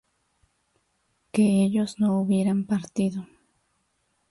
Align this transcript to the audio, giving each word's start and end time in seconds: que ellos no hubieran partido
que 1.31 1.61
ellos 1.61 1.99
no 1.99 2.19
hubieran 2.19 2.65
partido 2.65 3.27